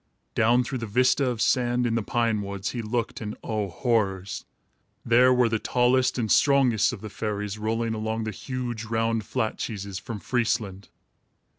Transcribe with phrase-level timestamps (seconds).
[0.33, 4.45] Down through the vista of sand, in the pine woods, he looked, and oh, horrors!
[5.05, 9.59] There were the tallest and strongest of the fairies rolling along the huge, round, flat
[9.59, 10.89] cheeses from Friesland!